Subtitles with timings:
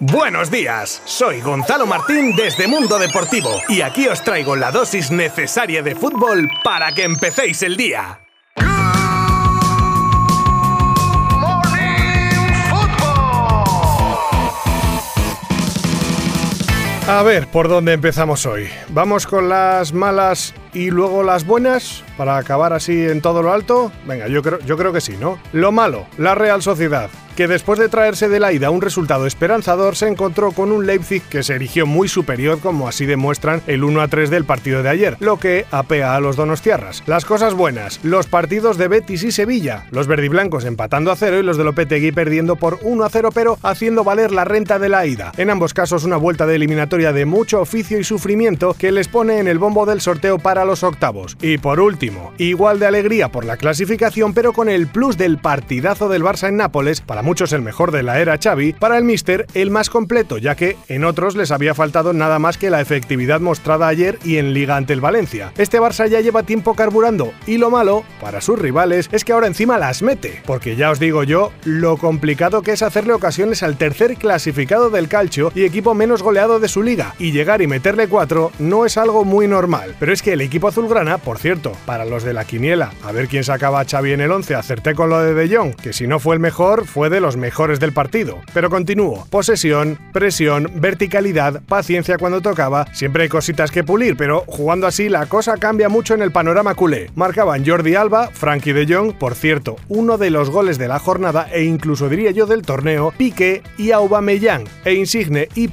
[0.00, 5.82] Buenos días, soy Gonzalo Martín desde Mundo Deportivo y aquí os traigo la dosis necesaria
[5.82, 8.20] de fútbol para que empecéis el día.
[17.08, 18.68] A ver, ¿por dónde empezamos hoy?
[18.90, 23.92] ¿Vamos con las malas y luego las buenas para acabar así en todo lo alto?
[24.06, 25.38] Venga, yo creo, yo creo que sí, ¿no?
[25.52, 29.94] Lo malo, la Real Sociedad que después de traerse de la ida un resultado esperanzador
[29.94, 34.00] se encontró con un Leipzig que se erigió muy superior como así demuestran el 1
[34.00, 37.04] a 3 del partido de ayer, lo que apea a los donostiarras.
[37.06, 41.44] Las cosas buenas, los partidos de Betis y Sevilla, los verdiblancos empatando a cero y
[41.44, 45.06] los de Lopetegui perdiendo por 1 a 0 pero haciendo valer la renta de la
[45.06, 45.30] ida.
[45.36, 49.38] En ambos casos una vuelta de eliminatoria de mucho oficio y sufrimiento que les pone
[49.38, 51.36] en el bombo del sorteo para los octavos.
[51.40, 56.08] Y por último, igual de alegría por la clasificación pero con el plus del partidazo
[56.08, 59.46] del Barça en Nápoles para muchos el mejor de la era Xavi, para el Mister
[59.54, 63.40] el más completo, ya que en otros les había faltado nada más que la efectividad
[63.40, 65.52] mostrada ayer y en Liga ante el Valencia.
[65.58, 69.46] Este Barça ya lleva tiempo carburando y lo malo para sus rivales es que ahora
[69.46, 73.76] encima las mete, porque ya os digo yo lo complicado que es hacerle ocasiones al
[73.76, 78.08] tercer clasificado del calcio y equipo menos goleado de su liga, y llegar y meterle
[78.08, 79.94] cuatro no es algo muy normal.
[79.98, 83.28] Pero es que el equipo azulgrana, por cierto, para los de la quiniela, a ver
[83.28, 86.06] quién sacaba a Xavi en el 11, acerté con lo de De Jong, que si
[86.06, 88.38] no fue el mejor, fue de los mejores del partido.
[88.54, 89.26] Pero continúo.
[89.30, 92.86] Posesión, presión, verticalidad, paciencia cuando tocaba.
[92.94, 96.74] Siempre hay cositas que pulir, pero jugando así la cosa cambia mucho en el panorama
[96.74, 97.10] culé.
[97.14, 101.48] Marcaban Jordi Alba, Frankie de Jong, por cierto, uno de los goles de la jornada
[101.52, 105.68] e incluso diría yo del torneo, Piqué y Aubameyang, e Insigne y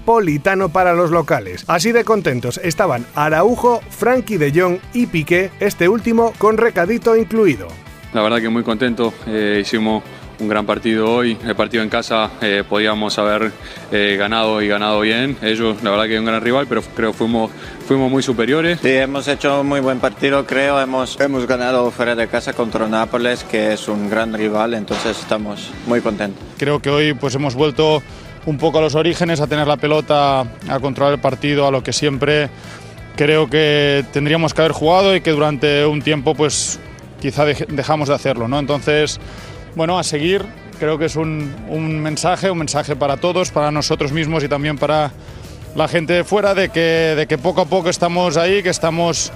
[0.73, 1.63] para los locales.
[1.67, 7.67] Así de contentos estaban Araujo, Frankie de Jong y Piqué, este último con recadito incluido.
[8.13, 10.03] La verdad que muy contento, eh, hicimos
[10.39, 11.37] un gran partido hoy.
[11.45, 13.51] El partido en casa eh, podíamos haber
[13.91, 15.37] eh, ganado y ganado bien.
[15.41, 17.51] Ellos, la verdad que es un gran rival, pero creo que fuimos,
[17.87, 18.79] fuimos muy superiores.
[18.81, 20.79] Sí, hemos hecho un muy buen partido, creo.
[20.79, 25.71] Hemos, hemos ganado fuera de casa contra Nápoles, que es un gran rival, entonces estamos
[25.87, 26.43] muy contentos.
[26.57, 28.01] Creo que hoy pues hemos vuelto
[28.45, 31.81] un poco a los orígenes, a tener la pelota, a controlar el partido, a lo
[31.81, 32.49] que siempre
[33.15, 36.79] creo que tendríamos que haber jugado y que durante un tiempo pues
[37.21, 38.59] quizá dejamos de hacerlo, ¿no?
[38.59, 39.19] Entonces
[39.75, 40.45] bueno, a seguir.
[40.79, 45.11] Creo que es un, mensaje, un mensaje para todos, para nosotros mismos y también para
[45.75, 49.31] la gente de fuera, de que, de que poco a poco estamos ahí, que estamos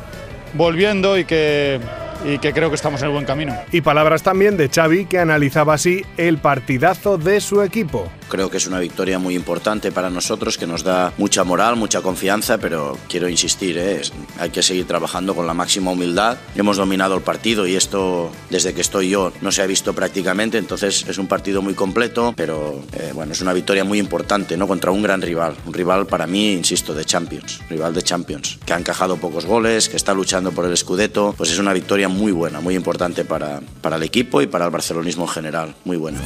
[0.53, 1.79] volviendo y que,
[2.25, 3.55] y que creo que estamos en el buen camino.
[3.71, 8.09] Y palabras también de Xavi, que analizaba así el partidazo de su equipo.
[8.29, 12.01] Creo que es una victoria muy importante para nosotros, que nos da mucha moral, mucha
[12.01, 14.01] confianza, pero quiero insistir, ¿eh?
[14.37, 16.37] hay que seguir trabajando con la máxima humildad.
[16.55, 20.57] Hemos dominado el partido y esto, desde que estoy yo, no se ha visto prácticamente,
[20.57, 24.67] entonces es un partido muy completo, pero eh, bueno, es una victoria muy importante, ¿no?
[24.67, 28.73] Contra un gran rival, un rival para mí, insisto, de Champions, rival de Champions, que
[28.73, 32.31] ha encajado pocos goles, que está luchando por el Scudetto, pues es una victoria muy
[32.31, 36.19] buena, muy importante para, para el equipo y para el barcelonismo en general, muy buena.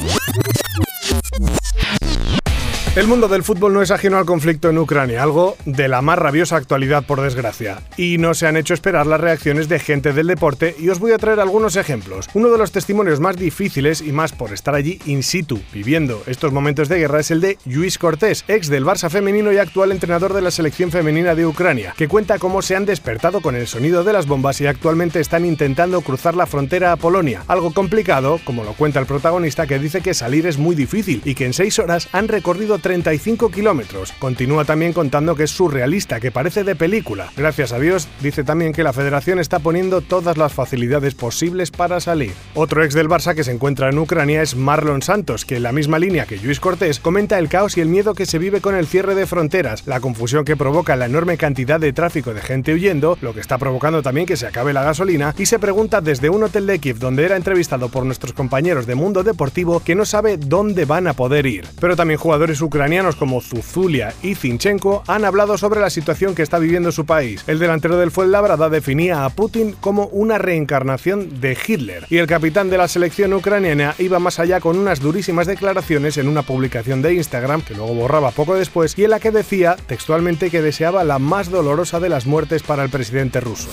[2.95, 6.19] El mundo del fútbol no es ajeno al conflicto en Ucrania, algo de la más
[6.19, 7.81] rabiosa actualidad por desgracia.
[7.97, 11.11] Y no se han hecho esperar las reacciones de gente del deporte y os voy
[11.11, 12.29] a traer algunos ejemplos.
[12.35, 16.53] Uno de los testimonios más difíciles y más por estar allí in situ, viviendo estos
[16.53, 20.31] momentos de guerra, es el de Luis Cortés, ex del Barça femenino y actual entrenador
[20.31, 24.03] de la selección femenina de Ucrania, que cuenta cómo se han despertado con el sonido
[24.03, 27.41] de las bombas y actualmente están intentando cruzar la frontera a Polonia.
[27.47, 31.33] Algo complicado, como lo cuenta el protagonista, que dice que salir es muy difícil y
[31.33, 34.11] que en seis horas han recorrido 35 kilómetros.
[34.19, 37.31] Continúa también contando que es surrealista, que parece de película.
[37.35, 42.01] Gracias a Dios, dice también que la federación está poniendo todas las facilidades posibles para
[42.01, 42.33] salir.
[42.53, 45.71] Otro ex del Barça que se encuentra en Ucrania es Marlon Santos, que en la
[45.71, 48.75] misma línea que Luis Cortés comenta el caos y el miedo que se vive con
[48.75, 52.73] el cierre de fronteras, la confusión que provoca la enorme cantidad de tráfico de gente
[52.73, 56.29] huyendo, lo que está provocando también que se acabe la gasolina, y se pregunta desde
[56.29, 60.03] un hotel de Kiev donde era entrevistado por nuestros compañeros de Mundo Deportivo que no
[60.03, 61.65] sabe dónde van a poder ir.
[61.79, 62.72] Pero también jugadores ucranianos
[63.19, 67.43] como Zuzulia y Zinchenko han hablado sobre la situación que está viviendo su país.
[67.45, 72.71] El delantero del Fuenlabrada definía a Putin como una reencarnación de Hitler y el capitán
[72.71, 77.13] de la selección ucraniana iba más allá con unas durísimas declaraciones en una publicación de
[77.13, 81.19] Instagram que luego borraba poco después y en la que decía textualmente que deseaba la
[81.19, 83.69] más dolorosa de las muertes para el presidente ruso.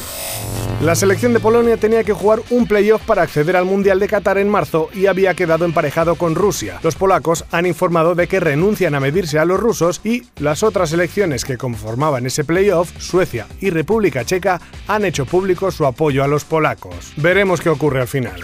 [0.82, 4.38] La selección de Polonia tenía que jugar un playoff para acceder al Mundial de Qatar
[4.38, 6.80] en marzo y había quedado emparejado con Rusia.
[6.82, 10.90] Los polacos han informado de que renuncian a medirse a los rusos y las otras
[10.90, 16.28] selecciones que conformaban ese playoff, Suecia y República Checa, han hecho público su apoyo a
[16.28, 17.12] los polacos.
[17.16, 18.40] Veremos qué ocurre al final.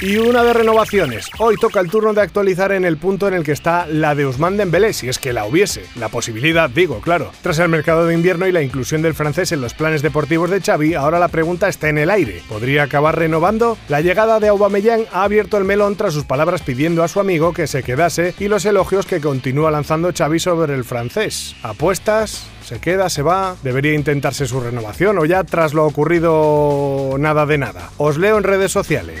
[0.00, 1.28] Y una de renovaciones.
[1.40, 4.26] Hoy toca el turno de actualizar en el punto en el que está la de
[4.26, 5.82] Ousmane Dembélé, si es que la hubiese.
[5.96, 7.32] La posibilidad, digo, claro.
[7.42, 10.60] Tras el mercado de invierno y la inclusión del francés en los planes deportivos de
[10.60, 12.42] Xavi, ahora la pregunta está en el aire.
[12.48, 13.76] ¿Podría acabar renovando?
[13.88, 17.52] La llegada de Aubameyang ha abierto el melón tras sus palabras pidiendo a su amigo
[17.52, 21.56] que se quedase y los elogios que continúa lanzando Xavi sobre el francés.
[21.64, 22.46] ¿Apuestas?
[22.64, 23.08] ¿Se queda?
[23.08, 23.56] ¿Se va?
[23.64, 27.90] ¿Debería intentarse su renovación o ya tras lo ocurrido nada de nada?
[27.96, 29.20] Os leo en redes sociales.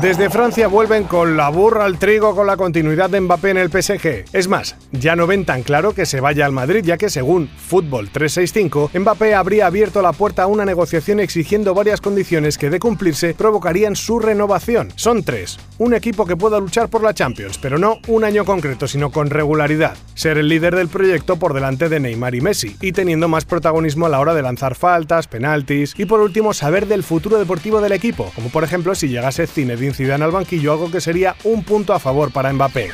[0.00, 3.70] Desde Francia vuelven con la burra al trigo con la continuidad de Mbappé en el
[3.70, 4.24] PSG.
[4.32, 7.48] Es más, ya no ven tan claro que se vaya al Madrid, ya que según
[7.48, 12.80] Fútbol 365, Mbappé habría abierto la puerta a una negociación exigiendo varias condiciones que de
[12.80, 14.92] cumplirse provocarían su renovación.
[14.96, 15.58] Son tres.
[15.78, 19.30] Un equipo que pueda luchar por la Champions, pero no un año concreto, sino con
[19.30, 19.96] regularidad.
[20.14, 24.06] Ser el líder del proyecto por delante de Neymar y Messi, y teniendo más protagonismo
[24.06, 27.92] a la hora de lanzar faltas, penaltis, y por último saber del futuro deportivo del
[27.92, 31.92] equipo, como por ejemplo si llegase Zinedine Zidane al banquillo, algo que sería un punto
[31.92, 32.90] a favor para Mbappé.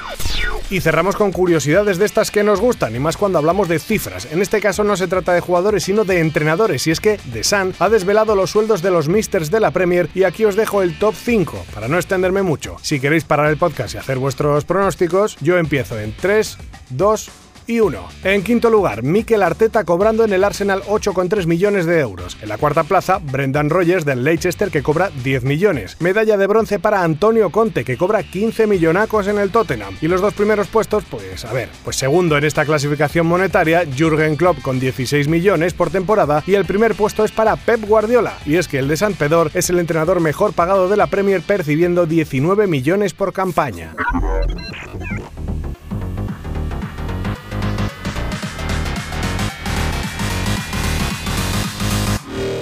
[0.71, 4.29] Y cerramos con curiosidades de estas que nos gustan, y más cuando hablamos de cifras.
[4.31, 7.43] En este caso no se trata de jugadores, sino de entrenadores, y es que The
[7.43, 10.83] Sun ha desvelado los sueldos de los Misters de la Premier, y aquí os dejo
[10.83, 12.77] el top 5, para no extenderme mucho.
[12.83, 16.57] Si queréis parar el podcast y hacer vuestros pronósticos, yo empiezo en 3,
[16.91, 17.31] 2,
[17.71, 18.09] y 1.
[18.25, 22.37] En quinto lugar, Mikel Arteta cobrando en el Arsenal 8,3 millones de euros.
[22.43, 25.97] En la cuarta plaza, Brendan Rogers del Leicester que cobra 10 millones.
[26.01, 29.97] Medalla de bronce para Antonio Conte que cobra 15 millonacos en el Tottenham.
[30.01, 34.35] Y los dos primeros puestos, pues a ver, pues segundo en esta clasificación monetaria, Jürgen
[34.35, 38.35] Klopp con 16 millones por temporada y el primer puesto es para Pep Guardiola.
[38.47, 41.41] Y es que el de San Pedor es el entrenador mejor pagado de la Premier
[41.41, 43.95] percibiendo 19 millones por campaña.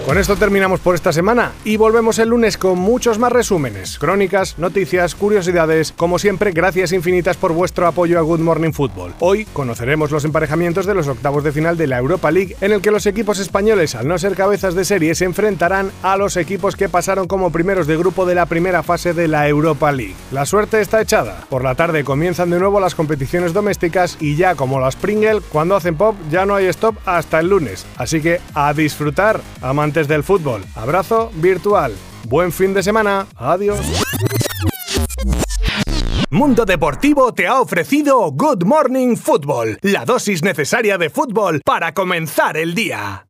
[0.08, 4.58] Con esto terminamos por esta semana y volvemos el lunes con muchos más resúmenes, crónicas,
[4.58, 5.92] noticias, curiosidades.
[5.92, 9.12] Como siempre, gracias infinitas por vuestro apoyo a Good Morning Football.
[9.20, 12.80] Hoy conoceremos los emparejamientos de los octavos de final de la Europa League, en el
[12.80, 16.74] que los equipos españoles, al no ser cabezas de serie, se enfrentarán a los equipos
[16.74, 20.16] que pasaron como primeros de grupo de la primera fase de la Europa League.
[20.32, 21.44] La suerte está echada.
[21.50, 25.76] Por la tarde comienzan de nuevo las competiciones domésticas y ya como las Pringle, cuando
[25.76, 27.84] hacen pop ya no hay stop hasta el lunes.
[27.98, 29.42] Así que a disfrutar,
[29.98, 30.64] amantes del fútbol.
[30.74, 31.92] Abrazo virtual.
[32.24, 33.26] Buen fin de semana.
[33.36, 33.80] Adiós.
[36.30, 42.56] Mundo Deportivo te ha ofrecido Good Morning Football, la dosis necesaria de fútbol para comenzar
[42.56, 43.24] el día.